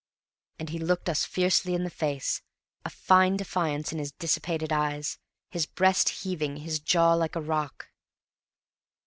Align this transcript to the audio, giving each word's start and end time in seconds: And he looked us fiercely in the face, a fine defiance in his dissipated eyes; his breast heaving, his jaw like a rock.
And 0.57 0.69
he 0.69 0.79
looked 0.79 1.09
us 1.09 1.25
fiercely 1.25 1.75
in 1.75 1.83
the 1.83 1.91
face, 1.91 2.41
a 2.83 2.89
fine 2.89 3.37
defiance 3.37 3.91
in 3.93 3.99
his 3.99 4.11
dissipated 4.11 4.73
eyes; 4.73 5.19
his 5.51 5.67
breast 5.67 6.09
heaving, 6.25 6.57
his 6.57 6.79
jaw 6.79 7.13
like 7.13 7.35
a 7.35 7.39
rock. 7.41 7.89